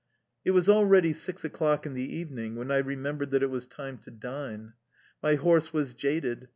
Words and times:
It 0.43 0.49
was 0.49 0.67
already 0.67 1.13
six 1.13 1.45
o'clock 1.45 1.85
in 1.85 1.93
the 1.93 2.01
evening, 2.15 2.55
when 2.55 2.71
I 2.71 2.77
remembered 2.77 3.29
that 3.29 3.43
it 3.43 3.51
was 3.51 3.67
time 3.67 3.99
to 3.99 4.09
dine. 4.09 4.73
My 5.21 5.35
horse 5.35 5.73
was 5.73 5.93
jaded. 5.93 6.49